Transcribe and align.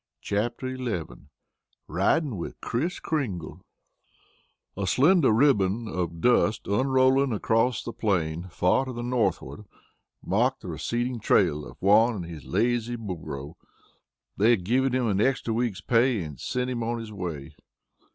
CHAPTER 0.23 0.75
XI 0.77 1.03
RIDING 1.87 2.35
WITH 2.37 2.59
KRIS 2.59 2.99
KRINGLE 3.01 3.61
A 4.75 4.87
slender 4.87 5.31
ribbon 5.31 5.87
of 5.87 6.19
dust 6.21 6.65
unrolling 6.65 7.31
across 7.31 7.83
the 7.83 7.93
plain 7.93 8.47
far 8.49 8.85
to 8.85 8.93
the 8.93 9.03
northward 9.03 9.63
marked 10.25 10.61
the 10.61 10.69
receding 10.69 11.19
trail 11.19 11.63
of 11.67 11.77
Juan 11.79 12.15
and 12.15 12.25
his 12.25 12.45
lazy 12.45 12.95
burro. 12.95 13.57
They 14.37 14.49
had 14.49 14.63
given 14.63 14.91
him 14.91 15.03
a 15.07 15.13
week's 15.53 15.81
extra 15.83 15.87
pay 15.95 16.23
and 16.23 16.39
sent 16.39 16.71
him 16.71 16.81
on 16.81 16.97
his 16.97 17.11
way. 17.13 17.53